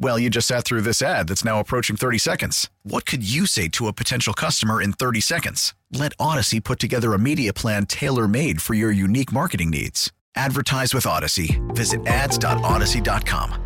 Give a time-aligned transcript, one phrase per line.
[0.00, 2.70] Well, you just sat through this ad that's now approaching 30 seconds.
[2.84, 5.74] What could you say to a potential customer in 30 seconds?
[5.92, 10.12] Let Audacy put together a media plan tailor made for your unique marketing needs.
[10.36, 11.58] Advertise with Audacy.
[11.74, 13.64] Visit ads.audacy.com.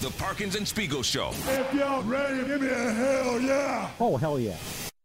[0.00, 1.30] The Parkins and Spiegel Show.
[1.30, 3.90] If y'all ready, give me a hell yeah.
[3.98, 4.56] Oh, hell yeah.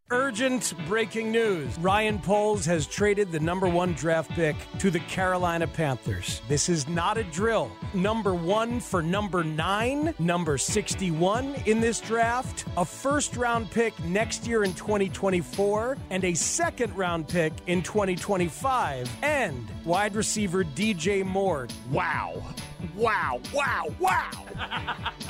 [0.09, 1.77] Urgent breaking news.
[1.79, 6.41] Ryan Poles has traded the number one draft pick to the Carolina Panthers.
[6.47, 7.69] This is not a drill.
[7.93, 14.47] Number one for number nine, number 61 in this draft, a first round pick next
[14.47, 21.67] year in 2024, and a second round pick in 2025, and wide receiver DJ Moore.
[21.91, 22.41] Wow.
[22.95, 24.29] Wow, wow, wow.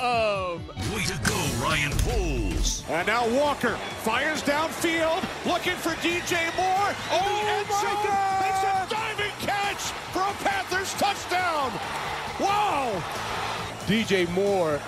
[0.00, 0.62] um,
[0.94, 2.84] Way to go, Ryan Poles.
[2.88, 6.94] and now Walker fires downfield, looking for DJ Moore.
[7.10, 8.42] Oh my God!
[8.42, 9.82] Makes a diving catch
[10.12, 11.72] for a Panthers touchdown.
[12.40, 13.02] Wow.
[13.86, 14.80] DJ Moore.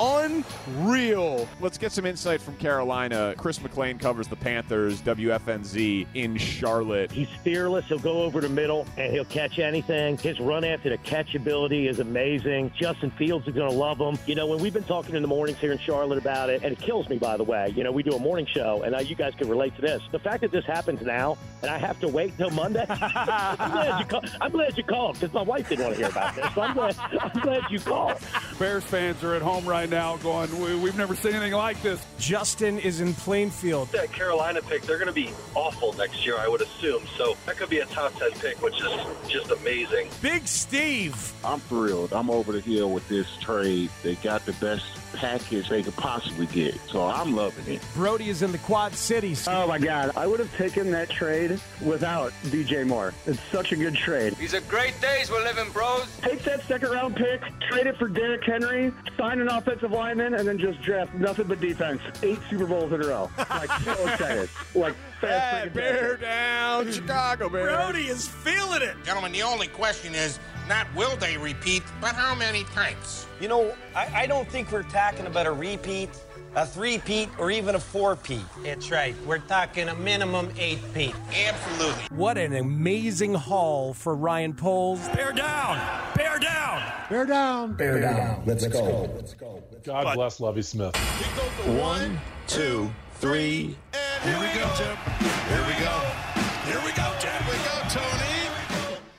[0.00, 1.48] Unreal.
[1.60, 3.34] Let's get some insight from Carolina.
[3.36, 7.10] Chris McLean covers the Panthers, WFNZ in Charlotte.
[7.10, 7.84] He's fearless.
[7.86, 10.16] He'll go over the middle and he'll catch anything.
[10.18, 12.72] His run after the catch ability is amazing.
[12.78, 14.18] Justin Fields is going to love him.
[14.26, 16.72] You know, when we've been talking in the mornings here in Charlotte about it, and
[16.72, 18.98] it kills me, by the way, you know, we do a morning show, and uh,
[18.98, 20.02] you guys can relate to this.
[20.12, 24.00] The fact that this happens now, and I have to wait till Monday, I'm glad
[24.00, 26.46] you, call- I'm glad you called because my wife didn't want to hear about this.
[26.54, 28.18] So I'm glad, I'm glad you called.
[28.58, 32.04] Bears fans are at home right now going, we, we've never seen anything like this.
[32.18, 33.90] Justin is in Plainfield.
[33.92, 37.04] That Carolina pick, they're going to be awful next year, I would assume.
[37.16, 38.92] So that could be a top 10 pick, which is
[39.28, 40.08] just amazing.
[40.22, 41.32] Big Steve.
[41.44, 42.12] I'm thrilled.
[42.12, 43.90] I'm over the hill with this trade.
[44.02, 46.74] They got the best package they could possibly get.
[46.88, 47.82] So I'm loving it.
[47.94, 49.46] Brody is in the Quad Cities.
[49.48, 50.12] Oh my God!
[50.16, 53.12] I would have taken that trade without DJ Moore.
[53.26, 54.34] It's such a good trade.
[54.36, 56.06] These are great days we're living, bros.
[56.20, 60.46] Take that second round pick, trade it for Derrick Henry, sign an offensive lineman, and
[60.46, 62.00] then just draft nothing but defense.
[62.22, 63.30] Eight Super Bowls in a row.
[63.50, 64.48] Like so excited.
[64.74, 65.68] Like fast.
[65.68, 67.68] freaking bear down, Chicago Bears.
[67.74, 68.96] Brody is feeling it.
[69.04, 73.26] Gentlemen, the only question is not will they repeat, but how many times?
[73.40, 76.10] You know, I, I don't think we're talking about a repeat,
[76.54, 78.42] a three-peat, or even a four-peat.
[78.64, 79.14] That's right.
[79.26, 81.14] We're talking a minimum eight peat.
[81.46, 82.16] Absolutely.
[82.16, 85.06] What an amazing haul for Ryan Poles.
[85.08, 85.80] Bear down.
[86.14, 86.82] Bear down.
[87.08, 87.74] Bear down.
[87.74, 88.42] Bear down.
[88.44, 89.10] Let's go.
[89.14, 89.62] Let's go.
[89.84, 90.96] God bless Lovie Smith.
[91.80, 93.76] One, two, three.
[93.92, 94.96] and here we go, Jim.
[95.48, 95.94] Here we go.
[96.66, 97.42] Here we go, Jim.
[97.44, 98.47] Here we go, Tony.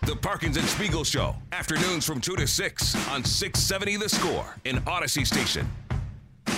[0.09, 1.35] The Parkins and Spiegel Show.
[1.51, 5.69] Afternoons from 2 to 6 on 670 The Score in Audacy Station.
[6.47, 6.55] I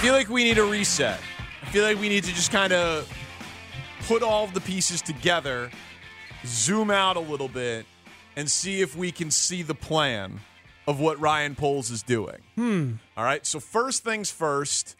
[0.00, 1.18] feel like we need a reset.
[1.60, 3.12] I feel like we need to just kind of
[4.06, 5.72] put all of the pieces together,
[6.46, 7.84] zoom out a little bit,
[8.36, 10.38] and see if we can see the plan
[10.86, 12.38] of what Ryan Poles is doing.
[12.54, 12.92] Hmm.
[13.16, 13.44] All right.
[13.44, 14.94] So, first things first,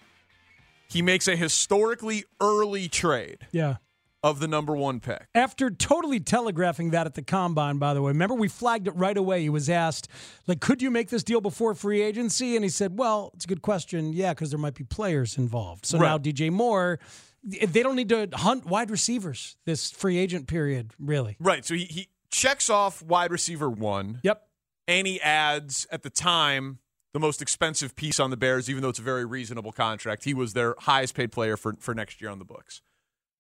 [0.88, 3.76] he makes a historically early trade Yeah.
[4.22, 5.26] Of the number one pick.
[5.34, 9.16] After totally telegraphing that at the combine, by the way, remember we flagged it right
[9.16, 9.42] away.
[9.42, 10.08] He was asked,
[10.46, 12.56] like, could you make this deal before free agency?
[12.56, 14.12] And he said, well, it's a good question.
[14.12, 15.86] Yeah, because there might be players involved.
[15.86, 16.08] So Right.
[16.08, 16.98] now DJ Moore,
[17.44, 21.36] they don't need to hunt wide receivers this free agent period, really.
[21.38, 21.64] Right.
[21.64, 24.20] So, he, he checks off wide receiver one.
[24.24, 24.42] Yep.
[24.88, 26.78] And he adds, at the time,
[27.12, 30.24] the most expensive piece on the Bears, even though it's a very reasonable contract.
[30.24, 32.80] He was their highest paid player for, for next year on the books.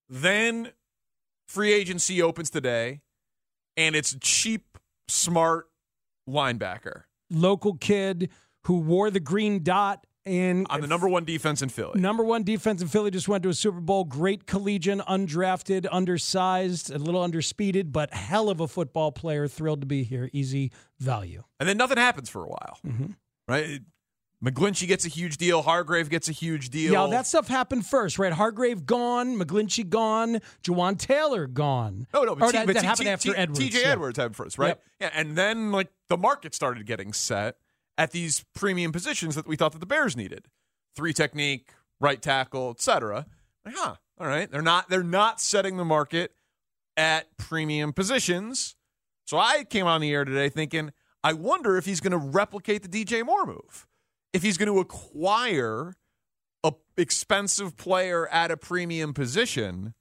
[0.08, 0.72] Then
[1.46, 3.00] free agency opens today,
[3.76, 4.78] and it's cheap,
[5.08, 5.66] smart
[6.28, 8.30] linebacker Local kid
[8.64, 11.98] who wore the green dot and on the number one defense in Philly.
[12.00, 14.04] Number one defense in Philly just went to a Super Bowl.
[14.04, 19.48] Great collegian, undrafted, undersized, a little underspeeded, but hell of a football player.
[19.48, 20.28] Thrilled to be here.
[20.34, 21.44] Easy value.
[21.60, 23.16] And then nothing happens for a while, Mhm.
[23.46, 23.80] right?
[24.44, 25.62] McGlinchey gets a huge deal.
[25.62, 26.92] Hargrave gets a huge deal.
[26.92, 28.32] Yeah, that stuff happened first, right?
[28.32, 32.06] Hargrave gone, McGlinchey gone, Jawaan Taylor gone.
[32.14, 33.60] No, no, but, Or T- that, but that T- happened T- after Edwards.
[33.60, 33.88] TJ yeah.
[33.88, 34.68] Edwards happened first, right?
[34.68, 34.82] Yep.
[35.00, 37.56] Yeah, and then like the market started getting set
[37.96, 40.46] at these premium positions that we thought that the Bears needed.
[40.94, 41.70] Three technique,
[42.00, 43.26] right tackle, etc.
[43.64, 44.50] Like, huh, all right.
[44.50, 46.32] They're not they're not setting the market
[46.96, 48.76] at premium positions.
[49.24, 50.92] So I came on the air today thinking,
[51.22, 53.86] I wonder if he's going to replicate the DJ Moore move.
[54.32, 55.94] If he's going to acquire
[56.64, 59.94] a expensive player at a premium position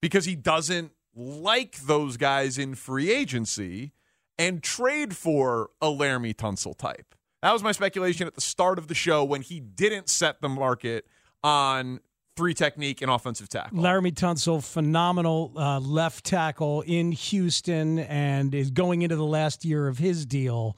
[0.00, 3.92] because he doesn't like those guys in free agency
[4.38, 7.14] and trade for a Laremy Tunsil type.
[7.42, 10.48] That was my speculation at the start of the show when he didn't set the
[10.48, 11.06] market
[11.42, 12.00] on
[12.36, 13.78] three technique and offensive tackle.
[13.78, 19.88] Laremy Tunsil, phenomenal uh, left tackle in Houston, and is going into the last year
[19.88, 20.76] of his deal.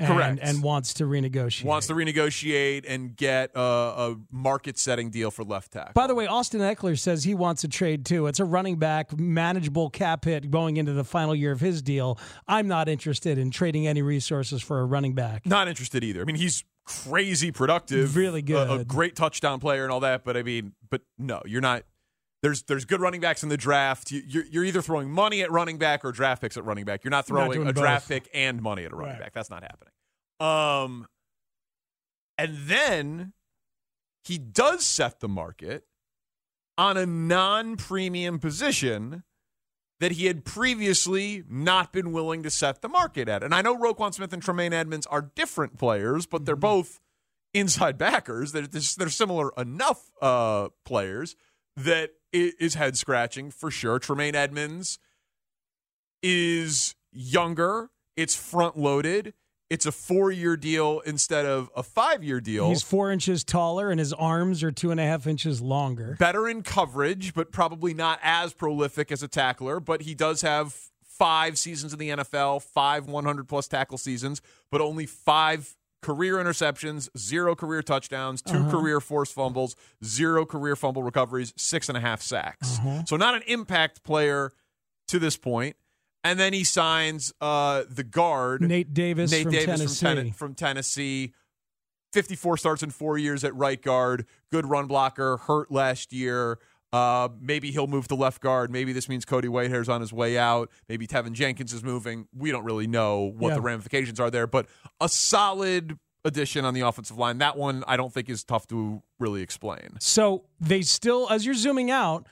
[0.00, 0.40] And, Correct.
[0.42, 1.64] And wants to renegotiate.
[1.64, 5.92] Wants to renegotiate and get a, a market setting deal for left tackle.
[5.94, 8.26] By the way, Austin Ekeler says he wants a trade too.
[8.26, 12.18] It's a running back, manageable cap hit going into the final year of his deal.
[12.48, 15.44] I'm not interested in trading any resources for a running back.
[15.44, 16.22] Not interested either.
[16.22, 20.24] I mean, he's crazy productive, Really a- a, great touchdown player and all that.
[20.24, 21.84] But I mean, but no, you're not.
[22.42, 24.10] There's there's good running backs in the draft.
[24.10, 27.04] You, you're, you're either throwing money at running back or draft picks at running back.
[27.04, 29.20] You're not You're not throwing a draft pick and money at a running Right.
[29.24, 29.34] back.
[29.34, 29.92] That's not happening.
[30.40, 31.06] Um,
[32.38, 33.32] and then
[34.24, 35.84] he does set the market
[36.78, 39.22] on a non-premium position
[39.98, 43.42] that he had previously not been willing to set the market at.
[43.42, 47.00] And I know Roquan Smith and Tremaine Edmonds are different players, but they're both
[47.52, 48.52] inside backers.
[48.52, 51.36] They're, they're similar enough uh, players
[51.84, 53.98] that is head scratching for sure.
[53.98, 54.98] Tremaine Edmonds
[56.22, 57.90] is younger.
[58.16, 59.34] It's front loaded.
[59.68, 62.68] It's a four year deal instead of a five year deal.
[62.68, 66.16] He's four inches taller, and his arms are two and a half inches longer.
[66.18, 69.78] better in coverage, but probably not as prolific as a tackler.
[69.78, 70.74] But he does have
[71.04, 74.42] five seasons in the NFL, five 100 plus tackle seasons,
[74.72, 78.70] but only five career interceptions, zero career touchdowns, 2 Uh-huh.
[78.70, 82.78] career forced fumbles, zero career fumble recoveries, six and a half sacks.
[83.06, 84.52] So not an impact player
[85.08, 85.76] to this point.
[86.22, 89.66] And then he signs uh, the guard Nate Davis Nate from Davis
[90.00, 90.06] Tennessee.
[90.06, 91.32] From, Ten- from Tennessee.
[92.12, 94.26] 54 starts in four years at right guard.
[94.50, 95.36] Good run blocker.
[95.36, 96.58] Hurt last year.
[96.92, 98.70] Uh, maybe he'll move to left guard.
[98.70, 100.70] Maybe this means Cody Whitehair's on his way out.
[100.88, 102.26] Maybe Teven Jenkins is moving.
[102.36, 103.54] We don't really know what Yeah.
[103.56, 104.66] the ramifications are there, but
[105.00, 107.38] a solid addition on the offensive line.
[107.38, 109.96] That one I don't think is tough to really explain.
[110.00, 112.26] So they still, as you're zooming out,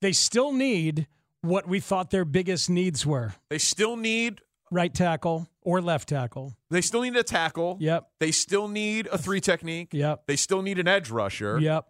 [0.00, 1.06] they still need
[1.42, 4.40] what we thought their biggest needs were They still need
[4.70, 6.54] right tackle or left tackle.
[6.70, 7.76] they still need a tackle.
[7.80, 8.08] Yep.
[8.20, 9.90] They still need a three technique.
[9.92, 10.24] Yep.
[10.26, 11.58] They still need an edge rusher.
[11.60, 11.86] Yep.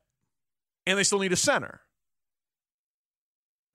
[0.87, 1.81] And they still need a center.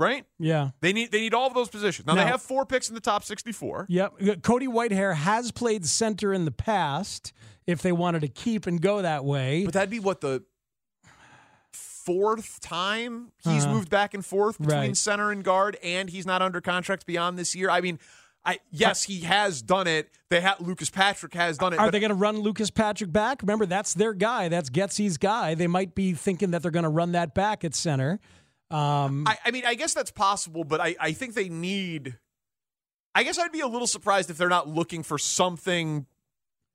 [0.04, 0.26] Right?
[0.40, 0.70] Yeah.
[0.82, 2.06] They need they need all of those positions.
[2.06, 3.86] Now, Now- they have four picks in the top 64.
[3.90, 4.42] Yep.
[4.44, 7.32] Cody Whitehair has played center in the past
[7.66, 9.64] if they wanted to keep and go that way.
[9.66, 10.44] But that'd be what the
[11.72, 13.74] fourth time he's Uh-huh.
[13.76, 14.98] moved back and forth between Right.
[14.98, 17.70] center and guard and he's not under contract beyond this year.
[17.70, 17.98] I mean,
[18.46, 20.10] I yes, he has done it.
[20.30, 21.80] They ha- Lucas Patrick has done it.
[21.80, 23.42] Are but they going to run Lucas Patrick back?
[23.42, 24.50] Remember, that's their guy.
[24.50, 25.56] That's Getsy's guy.
[25.56, 28.20] They might be thinking that they're going to run that back at center.
[28.74, 32.18] Um, I, I mean, I guess that's possible, but I, I think they need.
[33.16, 36.08] I guess I'd be a little surprised if they're not looking for something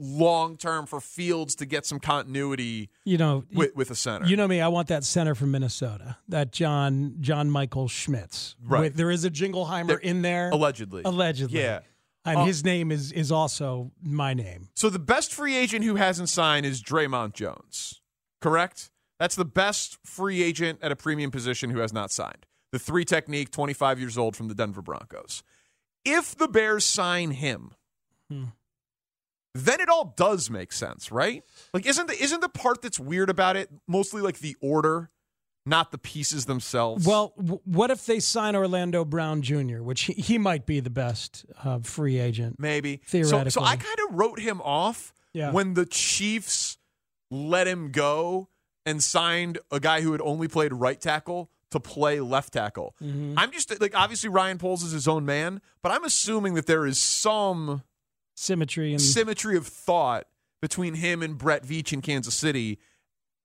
[0.01, 4.27] long term for Fields to get some continuity you know, with, with a center.
[4.27, 4.61] You know me.
[4.61, 6.17] I want that center from Minnesota.
[6.29, 8.55] That John John Michael Schmitz.
[8.65, 8.81] Right.
[8.83, 10.51] With- there is a Jingleheimer There- in there.
[10.51, 11.03] allegedly.
[11.05, 11.61] Allegedly.
[11.61, 11.81] Yeah.
[12.25, 14.69] And Uh, his name is is also my name.
[14.75, 18.01] So the best free agent who hasn't signed is Dre'Mont Jones,
[18.41, 18.91] correct?
[19.19, 22.47] That's the best free agent at a premium position who has not signed.
[22.73, 25.43] The three technique, 25 years old from the Denver Broncos.
[26.05, 27.73] If the Bears sign him,
[28.31, 28.45] Hmm.
[29.55, 31.43] then it all does make sense, right?
[31.73, 35.11] Like, isn't the isn't the part that's weird about it mostly like the order,
[35.67, 37.07] not the pieces themselves?
[37.07, 40.91] Well, w- what if they sign Orlando Brown Jr., which he, he might be the
[40.91, 42.57] best uh, free agent?
[42.61, 43.51] maybe Theoretically.
[43.51, 45.51] So, so I kind of wrote him off Yeah.
[45.51, 46.77] when the Chiefs
[47.31, 48.49] let him go
[48.89, 52.95] and signed a guy who had only played right tackle to play left tackle.
[53.03, 53.35] Mhm.
[53.37, 56.87] I'm just like obviously Ryan Poles is his own man, but I'm assuming that there
[56.87, 57.83] is some
[58.35, 60.27] Symmetry and symmetry of thought
[60.63, 62.79] between him and Brett Veach in Kansas City.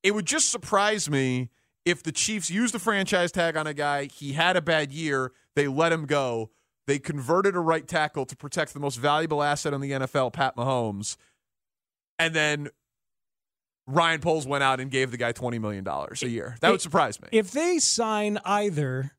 [0.03, 1.49] It would just surprise me
[1.83, 5.33] if the Chiefs used the franchise tag on a guy, he had a bad year,
[5.55, 6.51] they let him go,
[6.87, 10.55] they converted a right tackle to protect the most valuable asset on the NFL, Pat
[10.55, 11.17] Mahomes,
[12.19, 12.69] and then
[13.87, 16.55] Ryan Poles went out and gave the guy twenty million dollars a year.
[16.61, 17.27] That would surprise me.
[17.31, 19.11] If they sign either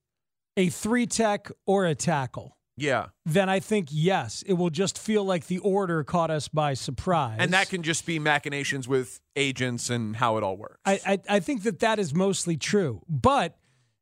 [0.56, 3.06] a three tech or a tackle, Yeah.
[3.26, 7.36] then I think yes, it will just feel like the order caught us by surprise.
[7.40, 10.78] And that can just be machinations with agents and how it all works.
[10.86, 13.56] I, I I think that that is mostly true, but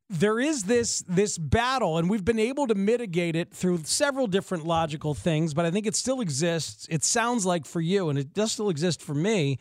[0.09, 4.65] there is this this battle, and we've been able to mitigate it through several different
[4.65, 5.53] logical things.
[5.53, 6.87] But I think it still exists.
[6.89, 9.57] It sounds like for you, and it does still exist for me.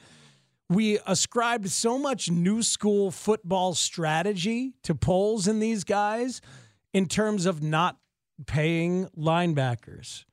[0.72, 6.40] We ascribed so much new school football strategy to Poles in these guys
[6.94, 7.98] in terms of not
[8.46, 10.24] paying linebackers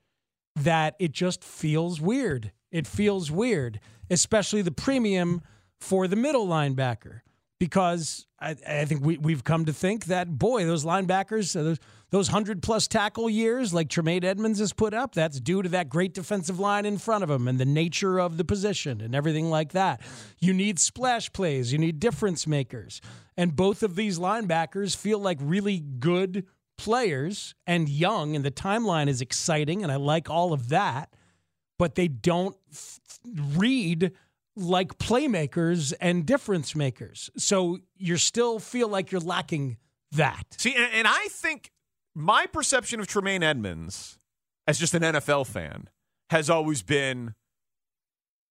[0.55, 2.53] that it just feels weird.
[2.71, 5.41] It feels weird, especially the premium
[5.77, 7.19] for the middle linebacker,
[7.59, 11.79] because I, I think we, we've come to think that, boy, those linebackers, those,
[12.11, 15.89] those 100 plus tackle years like Tremaine Edmonds has put up, that's due to that
[15.89, 19.49] great defensive line in front of him and the nature of the position and everything
[19.49, 20.01] like that.
[20.39, 23.01] You need splash plays, you need difference makers.
[23.37, 26.45] And both of these linebackers feel like really good
[26.77, 31.13] players and young, and the timeline is exciting, and I like all of that,
[31.77, 32.99] but they don't f-
[33.55, 34.13] read
[34.55, 37.29] like playmakers and difference makers.
[37.37, 39.77] So you still feel like you're lacking
[40.13, 40.43] that.
[40.57, 41.71] See, and, and I think
[42.15, 44.17] my perception of Tremaine Edmonds
[44.67, 45.89] as just an NFL fan
[46.29, 47.33] has always been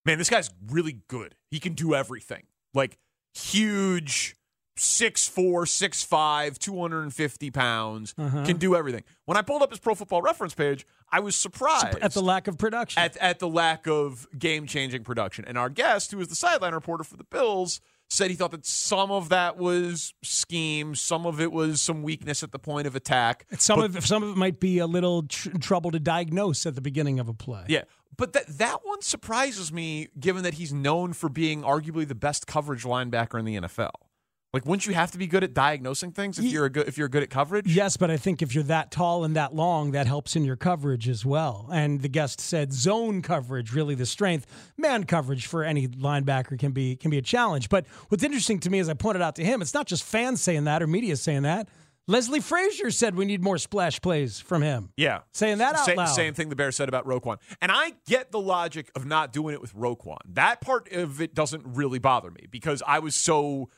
[0.04, 1.34] man, this guy's really good.
[1.50, 2.44] He can do everything.
[2.72, 2.98] Like
[3.34, 4.36] huge,
[4.78, 8.44] 6'4, 6'5, 250 pounds, Uh-huh.
[8.46, 9.02] can do everything.
[9.26, 12.48] When I pulled up his pro football reference page, I was surprised At the lack
[12.48, 13.02] of production.
[13.02, 15.44] at, at the lack of game changing production.
[15.46, 18.64] And our guest, who is the sideline reporter for the Bills, said he thought that
[18.66, 22.96] some of that was scheme, some of it was some weakness at the point of
[22.96, 23.46] attack.
[23.58, 26.74] some But- of some of it might be a little tr- trouble to diagnose at
[26.74, 27.64] the beginning of a play.
[27.68, 27.82] yeah,
[28.16, 32.46] but that that one surprises me, given that he's known for being arguably the best
[32.46, 33.90] coverage linebacker in the NFL.
[34.54, 36.96] Like, wouldn't you have to be good at diagnosing things if you're a good if
[36.96, 37.66] you're good at coverage?
[37.66, 40.56] Yes, but I think if you're that tall and that long, that helps in your
[40.56, 41.68] coverage as well.
[41.70, 44.46] And the guest said zone coverage really the strength.
[44.78, 47.68] Man coverage for any linebacker can be can be a challenge.
[47.68, 50.40] But what's interesting to me, as I pointed out to him, it's not just fans
[50.40, 51.68] saying that or media saying that.
[52.06, 54.94] Leslie Frazier said we need more splash plays from him.
[54.96, 55.20] Yeah.
[55.32, 56.06] Saying that out Sa- loud.
[56.06, 57.36] Same thing the Bears said about Roquan.
[57.60, 60.16] And I get the logic of not doing it with Roquan.
[60.24, 63.68] That part of it doesn't really bother me because I was so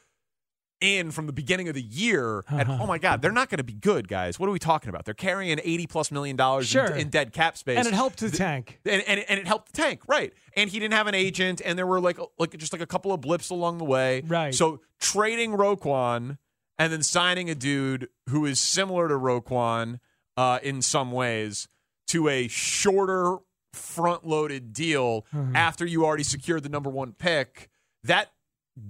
[0.80, 2.78] in from the beginning of the year and Uh-huh.
[2.82, 5.04] oh my god they're not going to be good guys what are we talking about
[5.04, 6.86] they're carrying 80 plus million dollars Sure.
[6.86, 8.80] in, in dead cap space And it helped the tank.
[8.84, 11.78] and, and, and it helped the tank right and he didn't have an agent and
[11.78, 14.54] there were like like just like a couple of blips along the way Right.
[14.54, 16.38] so trading Roquan
[16.78, 19.98] and then signing a dude who is similar to Roquan
[20.38, 21.68] uh, in some ways
[22.08, 23.36] to a shorter
[23.74, 25.54] front loaded deal Mhm.
[25.54, 27.68] after you already secured the number one pick
[28.02, 28.32] that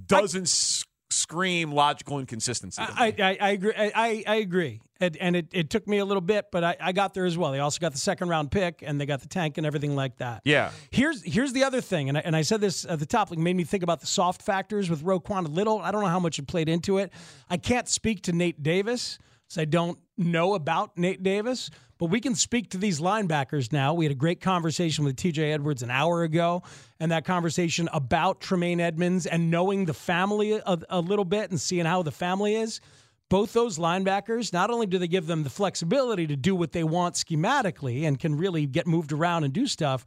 [0.06, 2.80] doesn't s- scream logical inconsistency.
[2.82, 3.72] I, I, I agree.
[3.76, 4.80] I, I- agree.
[5.02, 7.38] And, and it, it took me a little bit, but I, I got there as
[7.38, 7.52] well.
[7.52, 10.18] They also got the second round pick, and they got the tank and everything like
[10.18, 10.42] that.
[10.44, 13.30] yeah Here's here's the other thing, and I, and I said this at the top,
[13.30, 15.78] like made me think about the soft factors with Roquan a little.
[15.80, 17.12] I don't know how much it played into it.
[17.48, 19.18] I can't speak to Nate Davis,
[19.58, 23.94] I don't know about Nate Davis, but we can speak to these linebackers now.
[23.94, 26.62] We had a great conversation with TJ Edwards an hour ago,
[26.98, 31.60] and that conversation about Tremaine Edmonds and knowing the family a, a little bit and
[31.60, 32.80] seeing how the family is.
[33.28, 36.82] Both those linebackers, not only do they give them the flexibility to do what they
[36.82, 40.04] want schematically and can really get moved around and do stuff,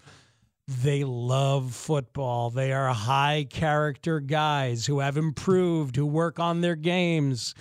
[0.67, 2.49] they love football.
[2.49, 7.53] They are high character guys who have improved, who work on their games,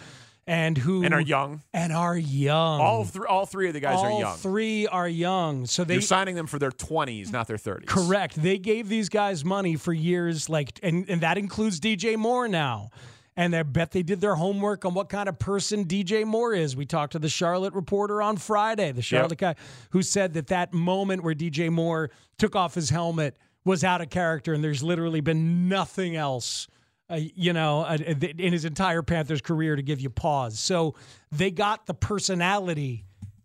[0.47, 2.81] and who and are young and are young.
[2.81, 5.67] all three all three of the guys All are young three are young.
[5.67, 8.35] So they you're signing them for their 20s not their 30s Correct.
[8.41, 12.91] They gave these guys money for years, like, and, and that includes DJ Moore now.
[13.35, 16.77] And I bet they did their homework on what kind of person DJ Moore is.
[16.77, 19.55] We talked to the Charlotte reporter on Friday, the Charlotte guy,
[19.91, 24.11] who said that that moment where DJ Moore took off his helmet was out of
[24.11, 26.67] character, and there's literally been nothing else,
[27.13, 30.59] uh, you know, uh, in his entire Panthers career to give you pause.
[30.59, 30.95] So
[31.31, 33.05] they got the personality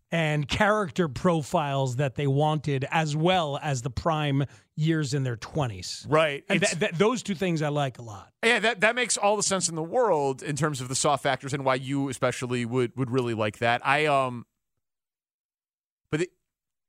[0.10, 4.46] and character profiles that they wanted, as well as the prime
[4.78, 6.06] years in their 20s.
[6.08, 8.32] right And th- th- those two things I like a lot.
[8.44, 11.24] Yeah, that, that makes all the sense in the world in terms of the soft
[11.24, 13.86] factors and why you especially would would really like that.
[13.86, 14.46] I um,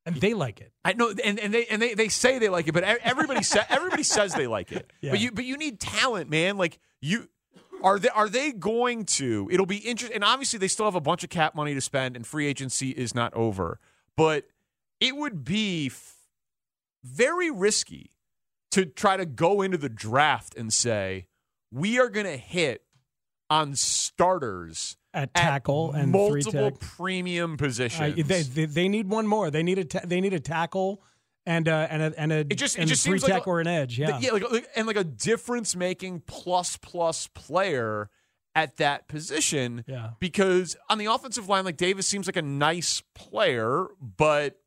[0.08, 0.72] And they like it.
[0.84, 3.64] I know, and, and they and they, they say they like it, but everybody sa-
[3.68, 4.90] everybody says they like it.
[5.00, 5.12] Yeah.
[5.12, 6.56] But you but you need talent, man.
[6.56, 7.28] Like you
[7.82, 9.48] are they are they going to?
[9.50, 12.16] It'll be interesting, and obviously they still have a bunch of cap money to spend,
[12.16, 13.78] and free agency is not over.
[14.16, 14.46] But
[15.00, 16.16] it would be f-
[17.04, 18.10] very risky
[18.72, 21.26] to try to go into the draft and say
[21.72, 22.82] we are going to hit
[23.50, 28.14] on starters At tackle and three multiple premium Uh, positions.
[28.28, 29.50] they, they they need one more.
[29.50, 31.02] They need a ta- they need a tackle
[31.46, 33.60] and uh, and a and a it just it just three seems like a- or
[33.60, 33.98] an edge.
[33.98, 38.10] Yeah, yeah, like- and like a difference making plus plus player
[38.54, 39.84] at that position.
[39.86, 40.10] Yeah.
[40.20, 44.58] because on the offensive line, like Davis seems like a nice player, but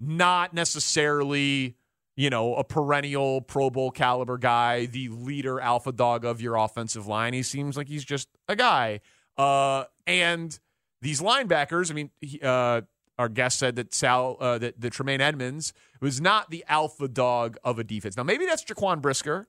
[0.00, 1.76] not necessarily
[2.16, 7.06] you know a perennial Pro Bowl caliber guy, the leader alpha dog of your offensive
[7.06, 7.32] line.
[7.32, 9.00] He seems like he's just a guy.
[9.40, 10.58] Uh, and
[11.02, 12.82] these linebackers, I mean, he, uh,
[13.18, 17.56] our guest said that Sal, uh, that, that Tremaine Edmonds was not the alpha dog
[17.64, 18.16] of a defense.
[18.16, 19.48] Now, maybe that's Jaquan Brisker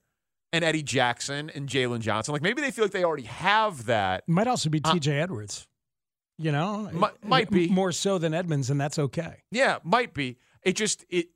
[0.53, 2.33] and Eddie Jackson and Jaylon Johnson.
[2.33, 4.27] Like maybe they feel like they already have that.
[4.27, 5.19] might also be T.J.
[5.19, 5.67] Edwards.
[6.37, 7.67] You know, Mi- might be.
[7.69, 9.43] more so than Edmonds, and that's okay.
[9.51, 10.37] Yeah, might be.
[10.63, 11.27] It just it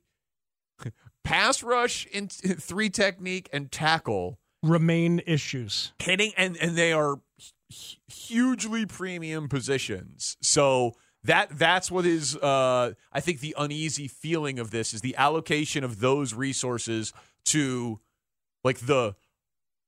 [1.24, 5.92] pass rush in three technique and tackle Remain issues.
[6.00, 7.20] hitting and and they are
[8.08, 10.36] hugely premium positions.
[10.40, 10.92] So
[11.24, 15.82] that that's what is uh I think the uneasy feeling of this is the allocation
[15.82, 17.12] of those resources
[17.46, 18.00] to
[18.62, 19.14] like the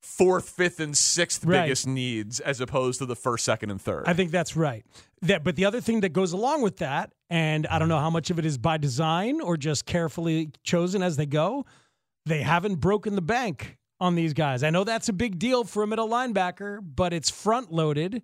[0.01, 1.63] fourth, fifth, and sixth Right.
[1.63, 4.05] biggest needs as opposed to the first, second, and third.
[4.07, 4.85] I think that's right.
[5.23, 8.09] That, but the other thing that goes along with that, and I don't know how
[8.11, 11.67] much of it is by design or just carefully chosen as they go,
[12.27, 14.63] they haven't broken the bank on these guys.
[14.63, 18.23] I know that's a big deal for a middle linebacker, but it's front loaded,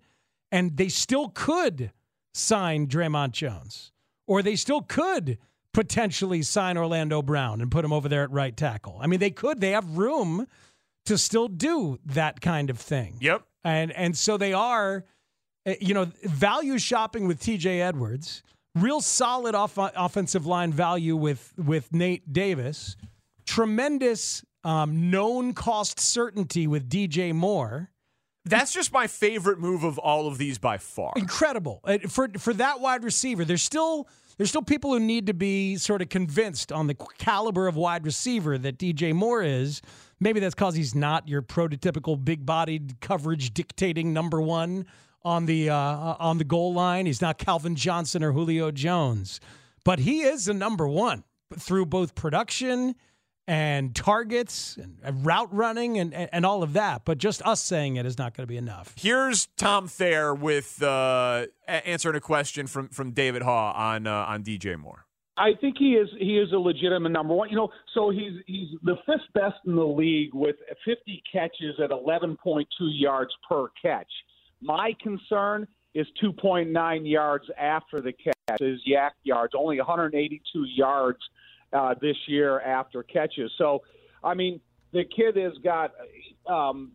[0.51, 1.91] and they still could
[2.33, 3.91] sign Dre'Mont Jones,
[4.27, 5.37] or they still could
[5.73, 8.97] potentially sign Orlando Brown and put him over there at right tackle.
[9.01, 9.59] I mean, they could.
[9.59, 10.47] They have room
[11.05, 13.17] to still do that kind of thing.
[13.19, 13.43] Yep.
[13.63, 15.03] And and so they are,
[15.65, 17.81] uh, you know, value shopping with T.J.
[17.81, 18.43] Edwards,
[18.75, 22.95] real solid off- offensive line value with with Nate Davis,
[23.45, 27.91] tremendous um, known cost certainty with DJ Moore.
[28.43, 31.13] That's just my favorite move of all of these by far.
[31.15, 33.45] Incredible for for that wide receiver.
[33.45, 34.07] There's still
[34.37, 38.05] there's still people who need to be sort of convinced on the caliber of wide
[38.05, 39.81] receiver that DJ Moore is.
[40.19, 44.85] Maybe that's because he's not your prototypical big-bodied coverage dictating number one
[45.23, 47.05] on the uh, on the goal line.
[47.05, 49.39] He's not Calvin Johnson or Julio Jones,
[49.83, 51.23] but he is the number one
[51.57, 52.95] through both production
[53.47, 57.05] and targets and route running and, and, and all of that.
[57.05, 58.93] But just us saying it is not going to be enough.
[58.97, 64.43] Here's Tom Thayer with uh, answering a question from from David Haugh on uh, on
[64.43, 65.05] DJ Moore.
[65.37, 67.49] I think he is he is a legitimate number one.
[67.49, 70.55] You know, so he's he's the fifth best in the league with
[70.85, 74.09] 50 catches at 11.2 yards per catch.
[74.61, 78.59] My concern is 2.9 yards after the catch.
[78.59, 81.19] His YAC yards only 182 yards
[81.75, 83.51] uh, this year after catches.
[83.57, 83.83] So,
[84.23, 84.61] I mean,
[84.93, 85.91] the kid has got,
[86.47, 86.93] um,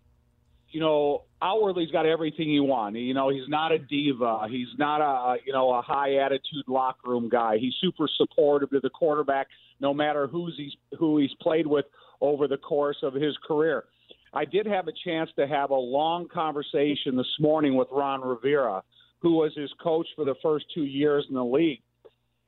[0.71, 2.97] you know, outwardly he's got everything you want.
[2.97, 4.47] You know, he's not a diva.
[4.49, 7.59] He's not a you know a high attitude locker room guy.
[7.59, 9.49] He's super supportive to the quarterback,
[9.81, 11.87] no matter who's he's who he's played with
[12.21, 13.85] over the course of his career.
[14.33, 18.83] I did have a chance to have a long conversation this morning with Ron Rivera,
[19.21, 21.83] who was his coach for the first two years in the league.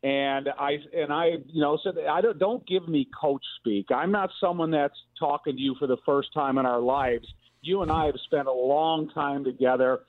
[0.02, 3.86] And I and I, you know, said I don't don't give me coach speak.
[3.94, 7.26] I'm not someone that's talking to you for the first time in our lives.
[7.60, 10.00] You and I have spent a long time together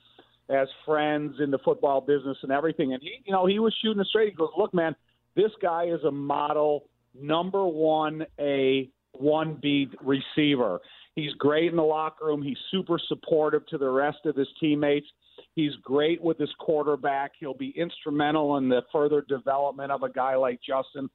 [0.50, 2.92] as friends in the football business and everything.
[2.92, 4.30] And he, you know, he was shooting straight.
[4.30, 4.96] He goes, "Look, man,
[5.36, 10.80] this guy is a model number one A one B receiver.
[11.14, 12.42] He's great in the locker room.
[12.42, 15.06] He's super supportive to the rest of his teammates.
[15.54, 17.32] He's great with his quarterback.
[17.38, 21.08] He'll be instrumental in the further development of a guy like Justin.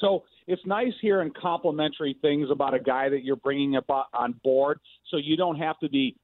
[0.00, 4.78] So it's nice hearing complimentary things about a guy that you're bringing up on board.
[5.10, 6.16] So you don't have to be,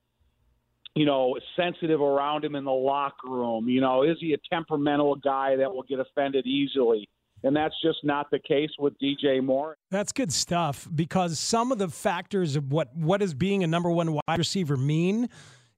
[0.95, 3.69] you know, sensitive around him in the locker room.
[3.69, 7.09] You know, is he a temperamental guy that will get offended easily?
[7.45, 9.77] And that's just not the case with DJ Moore.
[9.91, 13.91] That's good stuff because some of the factors of what what is being a number
[13.91, 15.29] one wide receiver mean?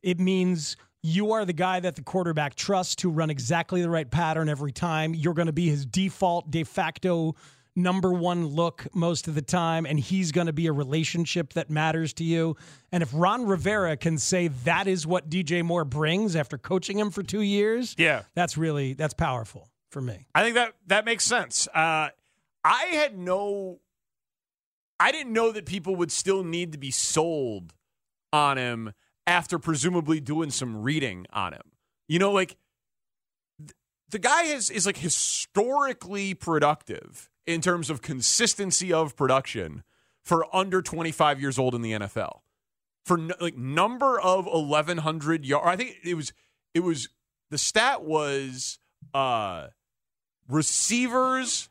[0.02, 4.10] It means you are the guy that the quarterback trusts to run exactly the right
[4.10, 5.12] pattern every time.
[5.14, 7.34] You're going to be his default de facto
[7.76, 11.68] number one look most of the time, and he's going to be a relationship that
[11.68, 12.56] matters to you.
[12.90, 17.10] And if Ron Rivera can say that is what DJ Moore brings after coaching him
[17.10, 18.22] for two years, Yeah.
[18.34, 20.26] that's really that's powerful for me.
[20.34, 21.68] I think that that makes sense.
[21.74, 22.08] Uh,
[22.64, 23.80] I had no,
[24.98, 27.74] I didn't know that people would still need to be sold
[28.32, 28.94] on him
[29.26, 31.62] after presumably doing some reading on him.
[32.08, 32.56] You know, like
[33.58, 33.72] th-
[34.10, 39.82] the guy is is like historically productive in terms of consistency of production
[40.24, 42.40] for under 25 years old in the NFL.
[43.04, 45.66] for n- like number of 1100 yards.
[45.66, 46.32] I think it was
[46.72, 47.08] it was
[47.50, 48.78] the stat was
[49.12, 49.68] uh
[50.48, 51.68] receivers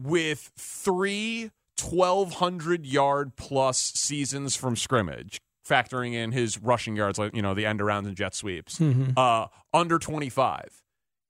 [0.00, 7.42] with three 1200 yard plus seasons from scrimmage factoring in his rushing yards like you
[7.42, 9.12] know the end arounds and jet sweeps Mhm.
[9.16, 10.82] uh under 25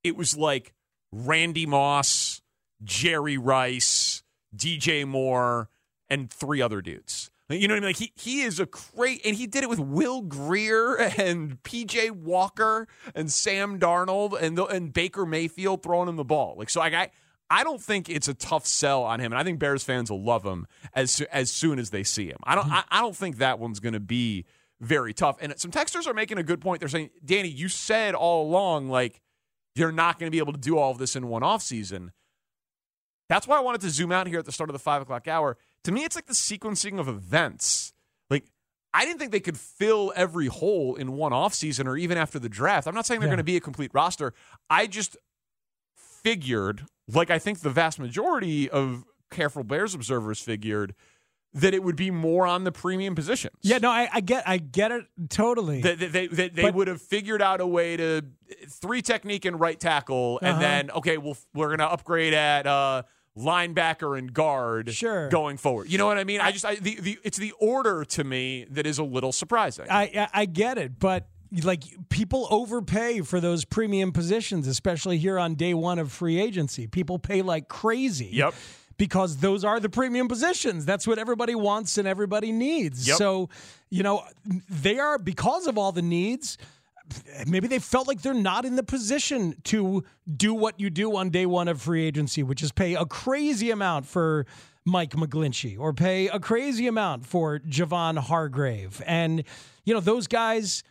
[0.04, 0.72] it was like
[1.12, 2.40] randy moss
[2.84, 4.22] jerry rice
[4.56, 5.68] dj moore
[6.08, 7.88] and three other dudes you know what I mean?
[7.88, 12.10] Like he he is a great, and he did it with Will Grier and PJ
[12.10, 16.56] Walker and Sam Darnold and the, and Baker Mayfield throwing him the ball.
[16.58, 17.10] Like so, I I
[17.50, 20.22] I don't think it's a tough sell on him, and I think Bears fans will
[20.22, 22.36] love him as as soon as they see him.
[22.44, 24.44] I don't I, I don't think that one's going to be
[24.80, 25.36] very tough.
[25.40, 26.80] And some texters are making a good point.
[26.80, 29.20] They're saying, Danny, you said all along like
[29.74, 32.12] you're not going to be able to do all of this in one off season.
[33.28, 35.26] That's why I wanted to zoom out here at the start of the five o'clock
[35.28, 35.56] hour.
[35.84, 37.92] To me, it's like the sequencing of events.
[38.30, 38.44] Like,
[38.94, 42.48] I didn't think they could fill every hole in one offseason or even after the
[42.48, 42.86] draft.
[42.86, 43.32] I'm not saying they're Yeah.
[43.32, 44.32] going to be a complete roster.
[44.70, 45.16] I just
[45.96, 50.94] figured, like I think the vast majority of careful Bears observers figured,
[51.54, 53.54] that it would be more on the premium positions.
[53.62, 55.80] Yeah, no, I, I get, I get it totally.
[55.80, 58.22] That they, they, they, But- would have figured out a way to
[58.68, 60.60] three technique and right tackle, and Uh-huh.
[60.60, 63.02] then okay, well we're gonna upgrade at uh,
[63.36, 64.90] linebacker and guard.
[64.92, 65.28] Sure.
[65.28, 65.90] going forward.
[65.90, 66.40] You know what I mean?
[66.40, 69.86] I just I, the, the it's the order to me that is a little surprising.
[69.90, 71.28] I, I I get it, but
[71.62, 76.86] like people overpay for those premium positions, especially here on day one of free agency.
[76.86, 78.30] People pay like crazy.
[78.32, 78.54] Yep.
[78.96, 80.84] Because those are the premium positions.
[80.84, 83.06] That's what everybody wants and everybody needs.
[83.06, 83.16] Yep.
[83.16, 83.48] So,
[83.90, 84.24] you know,
[84.68, 86.58] they are because of all the needs.
[87.46, 90.04] Maybe they felt like they're not in the position to
[90.36, 93.70] do what you do on day one of free agency, which is pay a crazy
[93.70, 94.46] amount for
[94.84, 99.00] Mike McGlinchey or pay a crazy amount for Javon Hargrave.
[99.06, 99.44] And,
[99.84, 100.82] you know, those guys,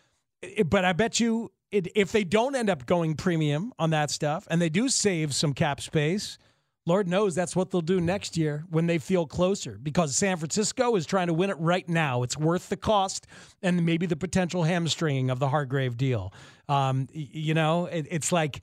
[0.65, 4.47] but I bet you it, if they don't end up going premium on that stuff
[4.50, 6.38] and they do save some cap space,
[6.86, 10.95] Lord knows that's what they'll do next year when they feel closer because San Francisco
[10.95, 12.23] is trying to win it right now.
[12.23, 13.28] It's worth the cost
[13.62, 16.34] and maybe the potential hamstringing of the Hargrave deal.
[16.69, 18.62] Um, you know, it, it's like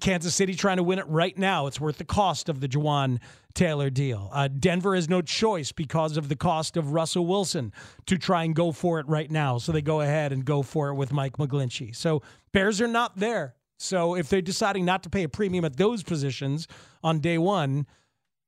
[0.00, 1.66] Kansas City trying to win it right now.
[1.66, 3.18] It's worth the cost of the Jawaan
[3.54, 4.28] Taylor deal.
[4.32, 7.72] Uh, Denver has no choice because of the cost of Russell Wilson
[8.06, 9.58] to try and go for it right now.
[9.58, 11.96] So they go ahead and go for it with Mike McGlinchey.
[11.96, 13.54] So Bears are not there.
[13.78, 16.68] So if they're deciding not to pay a premium at those positions
[17.02, 17.86] on day one,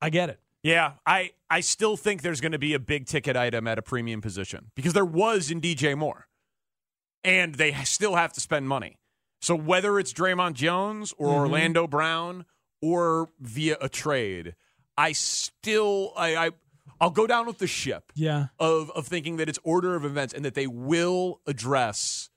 [0.00, 0.40] I get it.
[0.62, 3.82] Yeah, I I still think there's going to be a big ticket item at a
[3.82, 6.26] premium position because there was in DJ Moore,
[7.22, 8.96] and they still have to spend money.
[9.40, 11.34] So whether it's Dre'Mont Jones or Mhm.
[11.34, 12.46] Orlando Brown
[12.80, 14.54] or via a trade,
[14.96, 16.50] I still I, I
[17.00, 18.12] I'll go down with the ship.
[18.14, 18.46] Yeah.
[18.58, 22.30] Of of thinking that it's order of events and that they will address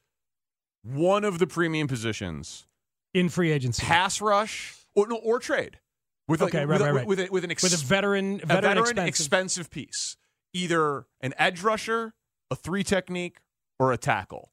[0.83, 2.65] one of the premium positions
[3.13, 5.79] in free agency, pass rush or no or trade.
[6.27, 7.07] With Okay, a, right, with, right, right.
[7.07, 9.07] with, a, with an ex- With a veteran- a veteran expensive.
[9.07, 9.69] expensive.
[9.71, 10.17] piece,
[10.53, 12.13] either an edge rusher,
[12.51, 13.37] a three technique,
[13.79, 14.51] or a tackle.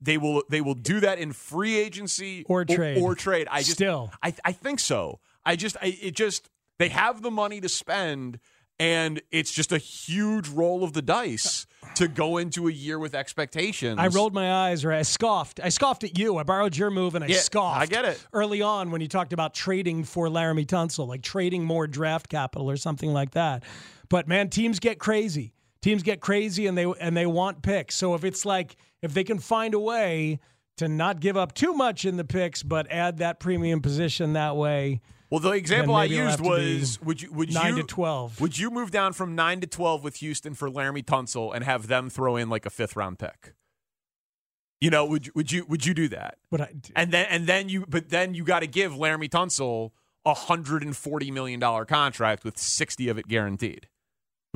[0.00, 3.02] They will they will do that in free agency Or trade.
[3.02, 3.48] or, trade.
[3.50, 4.10] I just Still.
[4.22, 5.20] I I think so.
[5.44, 8.38] I just I, it just they have the money to spend.
[8.78, 13.14] And it's just a huge roll of the dice to go into a year with
[13.14, 13.96] expectations.
[13.98, 15.60] I rolled my eyes or I scoffed.
[15.64, 16.36] I scoffed at you.
[16.36, 17.80] I borrowed your move and I Yeah, scoffed.
[17.80, 18.22] I get it.
[18.34, 22.68] Early on when you talked about trading for Laremy Tunsil, like trading more draft capital
[22.70, 23.62] or something like that.
[24.10, 25.54] But man, teams get crazy.
[25.86, 27.94] Teams get crazy and they and they want picks.
[27.94, 30.40] So if it's like if they can find a way
[30.78, 34.56] to not give up too much in the picks but add that premium position that
[34.56, 35.00] way.
[35.30, 36.48] Well, the example I used have to be
[36.80, 38.40] was would you would nine you to twelve.
[38.40, 41.86] Would you move down from nine to twelve with Houston for Laremy Tunsil and have
[41.86, 43.54] them throw in like a fifth round pick?
[44.80, 46.38] You know, would you would you would you do that?
[46.50, 46.74] Would I?
[46.96, 49.92] And then and then you but then you got to give Laremy Tunsil
[50.24, 53.86] a hundred and forty million dollar contract with sixty of it guaranteed.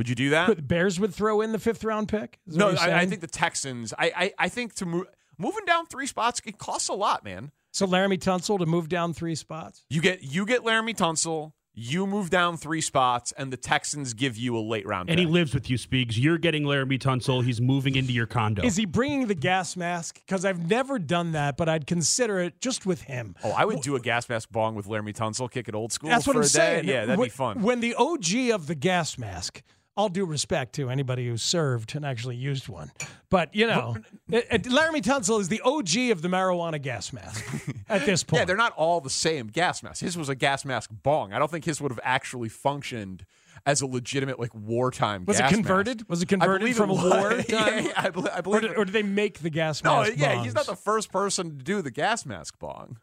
[0.01, 0.47] Would you do that?
[0.47, 2.39] But Bears would throw in the fifth round pick?
[2.47, 3.93] No, I, I think the Texans.
[3.99, 5.05] I I, I think to move
[5.37, 7.53] moving down three spots it costs a lot, man.
[7.71, 9.85] So Laremy Tunsil to move down three spots.
[9.91, 11.53] You get you get Laremy Tunsil.
[11.75, 15.11] You move down three spots, and the Texans give you a late round.
[15.11, 16.17] And he lives with you, Speaks.
[16.17, 17.45] You're getting Laremy Tunsil.
[17.45, 18.63] He's moving into your condo.
[18.63, 20.19] Is he bringing the gas mask?
[20.27, 23.37] Because I've never done that, but I'd consider it just with him.
[23.45, 26.09] Oh, I would do a gas mask bong with Laremy Tunsil, kick it old school
[26.09, 26.49] That's for what I'm a day.
[26.49, 26.89] saying.
[26.89, 27.63] Yeah, that'd when, be fun.
[27.63, 29.63] When the OG of the gas mask,
[30.01, 32.91] all due respect to anybody who served and actually used one,
[33.29, 33.97] but you know,
[34.31, 37.45] it, it- Laremy Tunsil is the OG of the marijuana gas mask
[37.89, 38.41] at this point.
[38.41, 40.01] Yeah, they're not all the same gas mask.
[40.01, 41.33] His was a gas mask bong.
[41.35, 43.27] I don't think his would have actually functioned
[43.67, 45.25] as a legitimate like wartime.
[45.27, 45.99] Was it converted?
[45.99, 46.09] mask.
[46.11, 47.05] Was it converted believe from it a was.
[47.13, 47.85] war Yeah, time?
[47.87, 48.63] yeah, I, believe, I Or believe.
[48.63, 49.85] did, or did they make the gas mask?
[49.85, 50.13] no, mask?
[50.17, 52.99] yeah, he's not the first person to do the gas mask bong.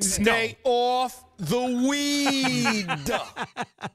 [0.00, 2.88] Stay off the weed.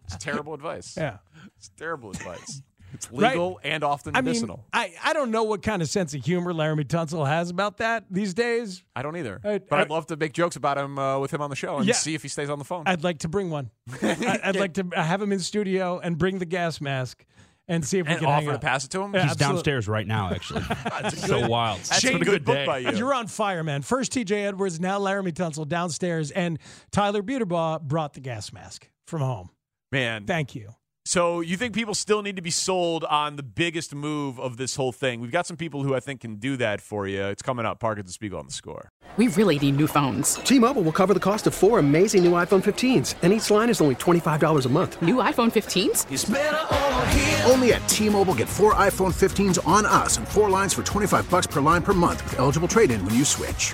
[0.05, 0.95] It's terrible advice.
[0.97, 1.17] Yeah.
[1.57, 2.61] It's terrible advice.
[2.93, 3.31] It's Right.
[3.31, 4.65] legal and often I mean, medicinal.
[4.73, 8.05] I, I don't know what kind of sense of humor Laremy Tunsil has about that
[8.09, 8.83] these days.
[8.95, 9.39] I don't either.
[9.43, 11.55] I- but I- I'd love to make jokes about him uh, with him on the
[11.55, 11.93] show and Yeah.
[11.95, 12.83] see if he stays on the phone.
[12.85, 13.69] I'd like to bring one.
[14.01, 17.25] I, I'd like to have him in studio and bring the gas mask
[17.69, 19.13] and see if we can offer to pass it to him.
[19.13, 19.55] Yeah, He's absolutely.
[19.57, 20.61] downstairs right now, actually.
[20.85, 21.79] That's a so good- wild.
[21.81, 22.65] That's What a good book day.
[22.65, 22.91] by you.
[22.93, 23.81] You're on fire, man.
[23.81, 26.59] First TJ Edwards, now Laremy Tunsil downstairs, and
[26.91, 29.49] Tyler Buterbaugh brought the gas mask from home.
[29.91, 30.69] Man, Thank you.
[31.07, 34.75] So you think people still need to be sold on the biggest move of this
[34.75, 35.21] whole thing?
[35.21, 37.27] We've got some people who I think can do that for you.
[37.27, 37.79] It's coming up.
[37.79, 38.91] Parkins and Spiegel on the score.
[39.15, 40.35] We really need new phones.
[40.35, 43.79] T-Mobile will cover the cost of four amazing new iPhone 15s, and each line is
[43.79, 45.01] only $25 a month.
[45.01, 47.49] New iPhone 15s?
[47.49, 51.47] Only at T-Mobile get four iPhone 15s on us and four lines for 25 bucks
[51.47, 53.73] per line per month with eligible trade-in when you switch.